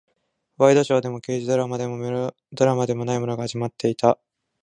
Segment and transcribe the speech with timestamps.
[0.57, 4.17] ワイドショーでも、刑事ドラマでも、メロドラマでもないものが始まっていた。